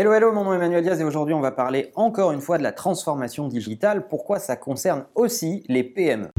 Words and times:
Hello, 0.00 0.14
hello, 0.14 0.32
mon 0.32 0.44
nom 0.44 0.54
est 0.54 0.56
Emmanuel 0.56 0.82
Diaz 0.82 0.98
et 0.98 1.04
aujourd'hui 1.04 1.34
on 1.34 1.42
va 1.42 1.50
parler 1.50 1.92
encore 1.94 2.32
une 2.32 2.40
fois 2.40 2.56
de 2.56 2.62
la 2.62 2.72
transformation 2.72 3.48
digitale, 3.48 4.08
pourquoi 4.08 4.38
ça 4.38 4.56
concerne 4.56 5.04
aussi 5.14 5.62
les 5.68 5.84
PME. 5.84 6.30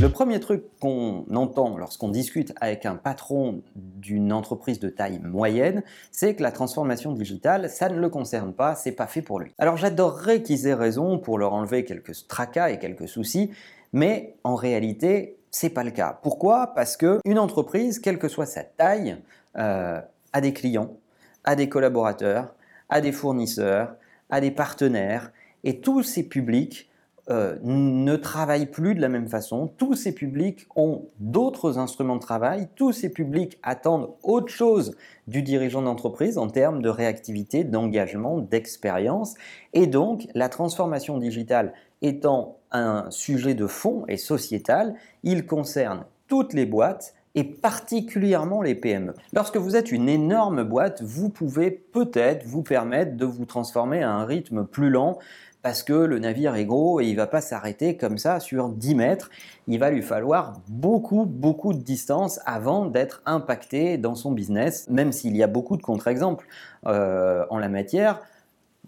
Le 0.00 0.08
premier 0.08 0.40
truc 0.40 0.64
qu'on 0.80 1.24
entend 1.32 1.78
lorsqu'on 1.78 2.08
discute 2.08 2.52
avec 2.60 2.84
un 2.84 2.96
patron 2.96 3.62
d'une 3.76 4.32
entreprise 4.32 4.80
de 4.80 4.88
taille 4.88 5.20
moyenne, 5.20 5.84
c'est 6.10 6.34
que 6.34 6.42
la 6.42 6.50
transformation 6.50 7.12
digitale, 7.12 7.70
ça 7.70 7.88
ne 7.88 8.00
le 8.00 8.08
concerne 8.08 8.52
pas, 8.52 8.74
c'est 8.74 8.90
pas 8.90 9.06
fait 9.06 9.22
pour 9.22 9.38
lui. 9.38 9.52
Alors 9.58 9.76
j'adorerais 9.76 10.42
qu'ils 10.42 10.66
aient 10.66 10.74
raison 10.74 11.20
pour 11.20 11.38
leur 11.38 11.52
enlever 11.52 11.84
quelques 11.84 12.26
tracas 12.26 12.70
et 12.70 12.80
quelques 12.80 13.06
soucis, 13.06 13.52
mais 13.92 14.36
en 14.44 14.54
réalité, 14.54 15.38
c'est 15.50 15.70
pas 15.70 15.84
le 15.84 15.90
cas. 15.90 16.18
Pourquoi? 16.22 16.68
Parce 16.74 16.96
que 16.96 17.20
une 17.24 17.38
entreprise, 17.38 17.98
quelle 17.98 18.18
que 18.18 18.28
soit 18.28 18.46
sa 18.46 18.64
taille, 18.64 19.16
euh, 19.56 20.00
a 20.32 20.40
des 20.40 20.52
clients, 20.52 20.96
a 21.44 21.54
des 21.56 21.68
collaborateurs, 21.68 22.54
a 22.88 23.00
des 23.00 23.12
fournisseurs, 23.12 23.94
a 24.30 24.40
des 24.40 24.50
partenaires, 24.50 25.32
et 25.64 25.80
tous 25.80 26.02
ces 26.02 26.22
publics 26.22 26.90
euh, 27.30 27.56
ne 27.62 28.16
travaillent 28.16 28.66
plus 28.66 28.96
de 28.96 29.00
la 29.00 29.08
même 29.08 29.28
façon. 29.28 29.68
Tous 29.78 29.94
ces 29.94 30.12
publics 30.12 30.66
ont 30.74 31.06
d'autres 31.20 31.78
instruments 31.78 32.16
de 32.16 32.20
travail. 32.20 32.66
Tous 32.74 32.90
ces 32.90 33.10
publics 33.10 33.60
attendent 33.62 34.10
autre 34.24 34.48
chose 34.48 34.96
du 35.28 35.42
dirigeant 35.42 35.82
d'entreprise 35.82 36.36
en 36.36 36.48
termes 36.48 36.82
de 36.82 36.88
réactivité, 36.88 37.62
d'engagement, 37.62 38.38
d'expérience. 38.38 39.34
Et 39.72 39.86
donc, 39.86 40.26
la 40.34 40.48
transformation 40.48 41.16
digitale 41.18 41.74
étant 42.02 42.58
un 42.72 43.08
sujet 43.10 43.54
de 43.54 43.68
fond 43.68 44.04
et 44.08 44.16
sociétal, 44.16 44.96
il 45.22 45.46
concerne 45.46 46.04
toutes 46.26 46.54
les 46.54 46.66
boîtes 46.66 47.14
et 47.34 47.44
particulièrement 47.44 48.62
les 48.62 48.74
PME. 48.74 49.14
Lorsque 49.32 49.56
vous 49.56 49.76
êtes 49.76 49.92
une 49.92 50.08
énorme 50.08 50.64
boîte, 50.64 51.02
vous 51.02 51.28
pouvez 51.28 51.70
peut-être 51.70 52.46
vous 52.46 52.62
permettre 52.62 53.16
de 53.16 53.24
vous 53.24 53.46
transformer 53.46 54.02
à 54.02 54.10
un 54.10 54.24
rythme 54.24 54.66
plus 54.66 54.90
lent 54.90 55.18
parce 55.62 55.82
que 55.82 55.92
le 55.92 56.18
navire 56.18 56.54
est 56.56 56.64
gros 56.64 57.00
et 57.00 57.06
il 57.06 57.16
va 57.16 57.26
pas 57.26 57.40
s'arrêter 57.40 57.96
comme 57.96 58.18
ça 58.18 58.40
sur 58.40 58.68
10 58.68 58.94
mètres. 58.94 59.30
Il 59.68 59.78
va 59.78 59.90
lui 59.90 60.02
falloir 60.02 60.54
beaucoup, 60.68 61.24
beaucoup 61.24 61.72
de 61.72 61.78
distance 61.78 62.40
avant 62.44 62.86
d'être 62.86 63.22
impacté 63.26 63.96
dans 63.96 64.14
son 64.14 64.32
business, 64.32 64.88
même 64.90 65.12
s'il 65.12 65.36
y 65.36 65.42
a 65.42 65.46
beaucoup 65.46 65.76
de 65.76 65.82
contre-exemples 65.82 66.46
euh, 66.86 67.44
en 67.48 67.58
la 67.58 67.68
matière. 67.68 68.20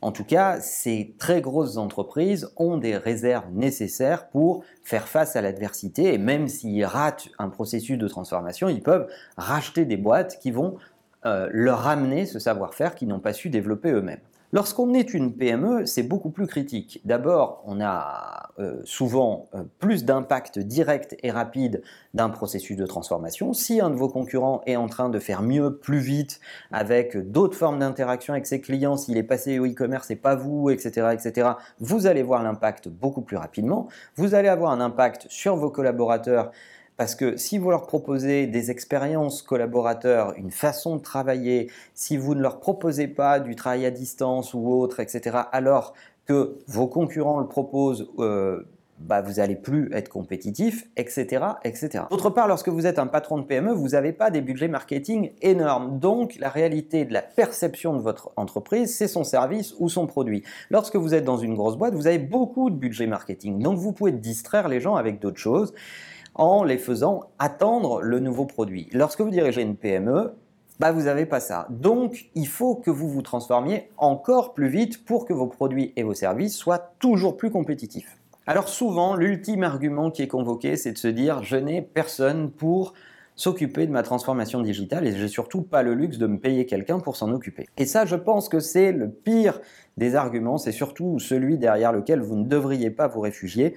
En 0.02 0.10
tout 0.12 0.24
cas, 0.24 0.60
ces 0.60 1.14
très 1.18 1.40
grosses 1.40 1.76
entreprises 1.76 2.52
ont 2.56 2.76
des 2.76 2.96
réserves 2.96 3.50
nécessaires 3.52 4.28
pour 4.28 4.64
faire 4.82 5.08
face 5.08 5.36
à 5.36 5.40
l'adversité 5.40 6.12
et 6.12 6.18
même 6.18 6.48
s'ils 6.48 6.84
ratent 6.84 7.28
un 7.38 7.48
processus 7.48 7.96
de 7.96 8.08
transformation, 8.08 8.68
ils 8.68 8.82
peuvent 8.82 9.08
racheter 9.36 9.84
des 9.84 9.96
boîtes 9.96 10.38
qui 10.40 10.50
vont 10.50 10.76
euh, 11.24 11.48
leur 11.52 11.78
ramener 11.78 12.26
ce 12.26 12.38
savoir-faire 12.38 12.96
qu'ils 12.96 13.08
n'ont 13.08 13.20
pas 13.20 13.32
su 13.32 13.48
développer 13.48 13.92
eux-mêmes. 13.92 14.20
Lorsqu'on 14.54 14.94
est 14.94 15.14
une 15.14 15.34
PME, 15.34 15.84
c'est 15.84 16.04
beaucoup 16.04 16.30
plus 16.30 16.46
critique. 16.46 17.00
D'abord, 17.04 17.64
on 17.66 17.80
a 17.80 18.50
euh, 18.60 18.80
souvent 18.84 19.48
euh, 19.52 19.64
plus 19.80 20.04
d'impact 20.04 20.60
direct 20.60 21.16
et 21.24 21.32
rapide 21.32 21.82
d'un 22.14 22.28
processus 22.28 22.76
de 22.76 22.86
transformation. 22.86 23.52
Si 23.52 23.80
un 23.80 23.90
de 23.90 23.96
vos 23.96 24.08
concurrents 24.08 24.62
est 24.66 24.76
en 24.76 24.86
train 24.86 25.08
de 25.08 25.18
faire 25.18 25.42
mieux, 25.42 25.76
plus 25.76 25.98
vite, 25.98 26.38
avec 26.70 27.16
d'autres 27.32 27.56
formes 27.56 27.80
d'interaction 27.80 28.32
avec 28.32 28.46
ses 28.46 28.60
clients, 28.60 28.96
s'il 28.96 29.16
est 29.16 29.24
passé 29.24 29.58
au 29.58 29.66
e-commerce 29.66 30.12
et 30.12 30.16
pas 30.16 30.36
vous, 30.36 30.70
etc., 30.70 31.08
etc., 31.12 31.54
vous 31.80 32.06
allez 32.06 32.22
voir 32.22 32.44
l'impact 32.44 32.86
beaucoup 32.86 33.22
plus 33.22 33.36
rapidement. 33.36 33.88
Vous 34.14 34.36
allez 34.36 34.46
avoir 34.46 34.70
un 34.70 34.80
impact 34.80 35.26
sur 35.30 35.56
vos 35.56 35.70
collaborateurs 35.70 36.52
parce 36.96 37.14
que 37.14 37.36
si 37.36 37.58
vous 37.58 37.70
leur 37.70 37.86
proposez 37.86 38.46
des 38.46 38.70
expériences 38.70 39.42
collaborateurs, 39.42 40.34
une 40.36 40.50
façon 40.50 40.96
de 40.96 41.02
travailler, 41.02 41.70
si 41.94 42.16
vous 42.16 42.34
ne 42.34 42.40
leur 42.40 42.60
proposez 42.60 43.08
pas 43.08 43.40
du 43.40 43.56
travail 43.56 43.84
à 43.86 43.90
distance 43.90 44.54
ou 44.54 44.72
autre, 44.72 45.00
etc., 45.00 45.38
alors 45.52 45.94
que 46.26 46.56
vos 46.68 46.86
concurrents 46.86 47.40
le 47.40 47.48
proposent, 47.48 48.08
euh, 48.18 48.62
bah, 49.00 49.20
vous 49.20 49.34
n'allez 49.34 49.56
plus 49.56 49.92
être 49.92 50.08
compétitif, 50.08 50.88
etc., 50.96 51.44
etc. 51.64 52.04
D'autre 52.10 52.30
part, 52.30 52.46
lorsque 52.46 52.68
vous 52.68 52.86
êtes 52.86 53.00
un 53.00 53.08
patron 53.08 53.38
de 53.38 53.42
PME, 53.42 53.72
vous 53.72 53.88
n'avez 53.88 54.12
pas 54.12 54.30
des 54.30 54.40
budgets 54.40 54.68
marketing 54.68 55.32
énormes. 55.42 55.98
Donc, 55.98 56.36
la 56.38 56.48
réalité 56.48 57.04
de 57.04 57.12
la 57.12 57.22
perception 57.22 57.94
de 57.94 58.00
votre 58.00 58.30
entreprise, 58.36 58.96
c'est 58.96 59.08
son 59.08 59.24
service 59.24 59.74
ou 59.80 59.88
son 59.88 60.06
produit. 60.06 60.44
Lorsque 60.70 60.96
vous 60.96 61.12
êtes 61.12 61.24
dans 61.24 61.38
une 61.38 61.54
grosse 61.54 61.76
boîte, 61.76 61.94
vous 61.94 62.06
avez 62.06 62.18
beaucoup 62.18 62.70
de 62.70 62.76
budget 62.76 63.08
marketing. 63.08 63.58
Donc, 63.58 63.78
vous 63.78 63.92
pouvez 63.92 64.12
distraire 64.12 64.68
les 64.68 64.80
gens 64.80 64.94
avec 64.94 65.20
d'autres 65.20 65.40
choses 65.40 65.74
en 66.34 66.64
les 66.64 66.78
faisant 66.78 67.30
attendre 67.38 68.00
le 68.00 68.20
nouveau 68.20 68.46
produit. 68.46 68.88
Lorsque 68.92 69.20
vous 69.20 69.30
dirigez 69.30 69.62
une 69.62 69.76
PME, 69.76 70.34
bah 70.80 70.92
vous 70.92 71.02
n'avez 71.02 71.26
pas 71.26 71.40
ça. 71.40 71.66
Donc, 71.70 72.26
il 72.34 72.48
faut 72.48 72.74
que 72.74 72.90
vous 72.90 73.08
vous 73.08 73.22
transformiez 73.22 73.90
encore 73.96 74.54
plus 74.54 74.68
vite 74.68 75.04
pour 75.04 75.24
que 75.24 75.32
vos 75.32 75.46
produits 75.46 75.92
et 75.96 76.02
vos 76.02 76.14
services 76.14 76.56
soient 76.56 76.90
toujours 76.98 77.36
plus 77.36 77.50
compétitifs. 77.50 78.18
Alors 78.46 78.68
souvent, 78.68 79.14
l'ultime 79.14 79.62
argument 79.62 80.10
qui 80.10 80.22
est 80.22 80.28
convoqué, 80.28 80.76
c'est 80.76 80.92
de 80.92 80.98
se 80.98 81.08
dire 81.08 81.42
je 81.42 81.56
n'ai 81.56 81.80
personne 81.80 82.50
pour 82.50 82.92
s'occuper 83.36 83.86
de 83.86 83.92
ma 83.92 84.02
transformation 84.02 84.60
digitale 84.60 85.06
et 85.06 85.16
j'ai 85.16 85.28
surtout 85.28 85.62
pas 85.62 85.82
le 85.82 85.94
luxe 85.94 86.18
de 86.18 86.26
me 86.26 86.38
payer 86.38 86.66
quelqu'un 86.66 87.00
pour 87.00 87.16
s'en 87.16 87.32
occuper. 87.32 87.66
Et 87.78 87.86
ça, 87.86 88.04
je 88.04 88.16
pense 88.16 88.48
que 88.48 88.60
c'est 88.60 88.92
le 88.92 89.10
pire 89.10 89.60
des 89.96 90.14
arguments, 90.14 90.58
c'est 90.58 90.72
surtout 90.72 91.18
celui 91.18 91.58
derrière 91.58 91.92
lequel 91.92 92.20
vous 92.20 92.36
ne 92.36 92.44
devriez 92.44 92.90
pas 92.90 93.08
vous 93.08 93.20
réfugier. 93.20 93.74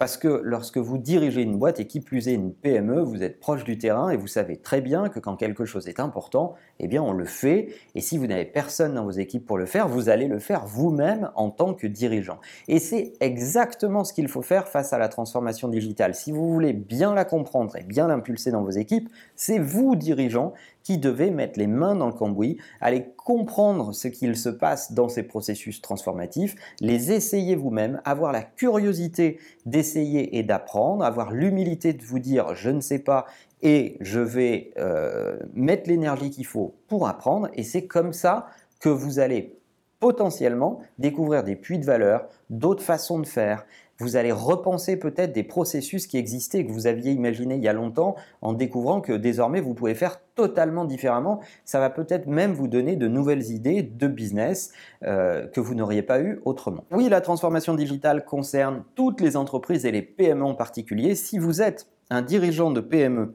Parce 0.00 0.16
que 0.16 0.40
lorsque 0.42 0.78
vous 0.78 0.96
dirigez 0.96 1.42
une 1.42 1.58
boîte 1.58 1.78
et 1.78 1.86
qui 1.86 2.00
plus 2.00 2.26
est 2.26 2.32
une 2.32 2.54
PME, 2.54 3.02
vous 3.02 3.22
êtes 3.22 3.38
proche 3.38 3.64
du 3.64 3.76
terrain 3.76 4.08
et 4.08 4.16
vous 4.16 4.28
savez 4.28 4.56
très 4.56 4.80
bien 4.80 5.10
que 5.10 5.20
quand 5.20 5.36
quelque 5.36 5.66
chose 5.66 5.88
est 5.88 6.00
important, 6.00 6.54
eh 6.78 6.88
bien 6.88 7.02
on 7.02 7.12
le 7.12 7.26
fait. 7.26 7.68
Et 7.94 8.00
si 8.00 8.16
vous 8.16 8.26
n'avez 8.26 8.46
personne 8.46 8.94
dans 8.94 9.04
vos 9.04 9.10
équipes 9.10 9.44
pour 9.44 9.58
le 9.58 9.66
faire, 9.66 9.88
vous 9.88 10.08
allez 10.08 10.26
le 10.26 10.38
faire 10.38 10.64
vous-même 10.64 11.30
en 11.34 11.50
tant 11.50 11.74
que 11.74 11.86
dirigeant. 11.86 12.40
Et 12.66 12.78
c'est 12.78 13.12
exactement 13.20 14.02
ce 14.02 14.14
qu'il 14.14 14.28
faut 14.28 14.40
faire 14.40 14.68
face 14.68 14.94
à 14.94 14.98
la 14.98 15.08
transformation 15.08 15.68
digitale. 15.68 16.14
Si 16.14 16.32
vous 16.32 16.50
voulez 16.50 16.72
bien 16.72 17.12
la 17.12 17.26
comprendre 17.26 17.76
et 17.76 17.82
bien 17.82 18.08
l'impulser 18.08 18.50
dans 18.50 18.62
vos 18.62 18.70
équipes, 18.70 19.10
c'est 19.36 19.58
vous, 19.58 19.96
dirigeant, 19.96 20.54
qui 20.90 20.98
devez 20.98 21.30
mettre 21.30 21.56
les 21.56 21.68
mains 21.68 21.94
dans 21.94 22.08
le 22.08 22.12
cambouis, 22.12 22.58
aller 22.80 23.12
comprendre 23.16 23.92
ce 23.94 24.08
qu'il 24.08 24.34
se 24.34 24.48
passe 24.48 24.90
dans 24.90 25.08
ces 25.08 25.22
processus 25.22 25.80
transformatifs, 25.80 26.56
les 26.80 27.12
essayer 27.12 27.54
vous-même, 27.54 28.00
avoir 28.04 28.32
la 28.32 28.42
curiosité 28.42 29.38
d'essayer 29.66 30.36
et 30.36 30.42
d'apprendre, 30.42 31.04
avoir 31.04 31.30
l'humilité 31.30 31.92
de 31.92 32.02
vous 32.02 32.18
dire 32.18 32.56
je 32.56 32.70
ne 32.70 32.80
sais 32.80 32.98
pas 32.98 33.26
et 33.62 33.98
je 34.00 34.18
vais 34.18 34.72
euh, 34.78 35.38
mettre 35.54 35.88
l'énergie 35.88 36.30
qu'il 36.30 36.44
faut 36.46 36.74
pour 36.88 37.06
apprendre 37.06 37.48
et 37.54 37.62
c'est 37.62 37.86
comme 37.86 38.12
ça 38.12 38.48
que 38.80 38.88
vous 38.88 39.20
allez 39.20 39.60
potentiellement 40.00 40.80
découvrir 40.98 41.44
des 41.44 41.54
puits 41.54 41.78
de 41.78 41.84
valeur, 41.84 42.26
d'autres 42.48 42.82
façons 42.82 43.20
de 43.20 43.26
faire, 43.28 43.64
vous 44.00 44.16
allez 44.16 44.32
repenser 44.32 44.96
peut-être 44.96 45.32
des 45.32 45.42
processus 45.42 46.06
qui 46.06 46.18
existaient, 46.18 46.64
que 46.64 46.72
vous 46.72 46.86
aviez 46.86 47.12
imaginés 47.12 47.56
il 47.56 47.62
y 47.62 47.68
a 47.68 47.72
longtemps, 47.72 48.16
en 48.42 48.52
découvrant 48.52 49.00
que 49.00 49.12
désormais 49.12 49.60
vous 49.60 49.74
pouvez 49.74 49.94
faire 49.94 50.20
totalement 50.34 50.84
différemment. 50.84 51.40
Ça 51.64 51.80
va 51.80 51.90
peut-être 51.90 52.26
même 52.26 52.52
vous 52.52 52.68
donner 52.68 52.96
de 52.96 53.08
nouvelles 53.08 53.50
idées 53.50 53.82
de 53.82 54.06
business 54.06 54.72
euh, 55.04 55.46
que 55.46 55.60
vous 55.60 55.74
n'auriez 55.74 56.02
pas 56.02 56.20
eu 56.20 56.40
autrement. 56.44 56.84
Oui, 56.90 57.08
la 57.08 57.20
transformation 57.20 57.74
digitale 57.74 58.24
concerne 58.24 58.84
toutes 58.94 59.20
les 59.20 59.36
entreprises 59.36 59.84
et 59.84 59.92
les 59.92 60.02
PME 60.02 60.44
en 60.44 60.54
particulier. 60.54 61.14
Si 61.14 61.38
vous 61.38 61.62
êtes 61.62 61.86
un 62.10 62.22
dirigeant 62.22 62.70
de 62.70 62.80
PME 62.80 63.34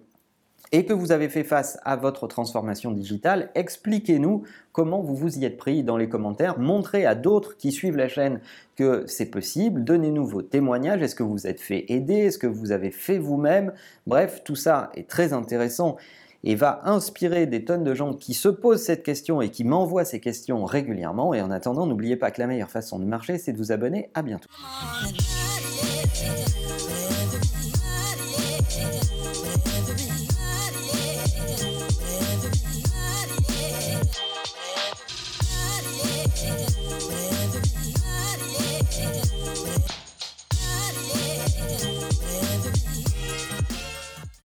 et 0.72 0.86
que 0.86 0.94
vous 0.94 1.12
avez 1.12 1.30
fait 1.30 1.44
face 1.44 1.78
à 1.84 1.96
votre 1.96 2.28
transformation 2.28 2.92
digitale, 2.92 3.50
expliquez-nous 3.56 4.44
comment 4.72 5.02
vous 5.02 5.16
vous 5.16 5.38
y 5.38 5.46
êtes 5.46 5.58
pris 5.58 5.84
dans 5.84 5.98
les 5.98 6.10
commentaires. 6.10 6.60
Montrez 6.60 7.06
à 7.06 7.16
d'autres 7.16 7.58
qui 7.58 7.72
suivent 7.72 7.98
la 7.98 8.08
chaîne 8.08 8.42
que 8.76 9.06
c'est 9.08 9.28
possible. 9.28 9.84
Donnez-nous 9.84 10.26
vos 10.26 10.42
témoignages. 10.42 11.02
Est-ce 11.02 11.16
que 11.16 11.24
vous 11.24 11.48
êtes 11.48 11.62
fait 11.62 11.86
aider? 11.90 12.16
Est-ce 12.16 12.38
que 12.38 12.48
vous 12.48 12.72
avez 12.72 12.92
fait 12.92 13.18
vous-même? 13.18 13.74
Bref, 14.08 14.42
tout 14.44 14.56
ça 14.56 14.92
est 14.96 15.08
très 15.08 15.34
intéressant 15.34 15.98
et 16.44 16.56
va 16.56 16.82
inspirer 16.84 17.48
des 17.48 17.66
tonnes 17.66 17.84
de 17.84 17.96
gens 17.96 18.14
qui 18.14 18.34
se 18.34 18.50
posent 18.50 18.84
cette 18.84 19.04
question 19.04 19.42
et 19.42 19.50
qui 19.50 19.64
m'envoient 19.64 20.06
ces 20.06 20.20
questions 20.20 20.64
régulièrement. 20.64 21.34
Et 21.34 21.42
en 21.42 21.52
attendant, 21.52 21.88
n'oubliez 21.88 22.18
pas 22.18 22.32
que 22.32 22.40
la 22.40 22.48
meilleure 22.48 22.70
façon 22.70 23.00
de 23.00 23.06
marcher, 23.06 23.38
c'est 23.38 23.52
de 23.52 23.58
vous 23.58 23.72
abonner. 23.72 24.10
À 24.14 24.22
bientôt. 24.22 24.50